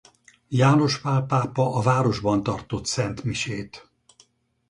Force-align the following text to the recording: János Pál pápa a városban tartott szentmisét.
János 0.49 0.99
Pál 1.01 1.25
pápa 1.25 1.75
a 1.75 1.81
városban 1.81 2.43
tartott 2.43 2.85
szentmisét. 2.85 3.89